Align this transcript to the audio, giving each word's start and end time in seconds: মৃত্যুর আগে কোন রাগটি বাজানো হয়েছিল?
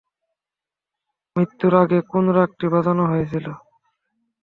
মৃত্যুর 1.35 1.73
আগে 1.83 1.99
কোন 2.11 2.25
রাগটি 2.37 2.65
বাজানো 2.73 3.03
হয়েছিল? 3.11 3.45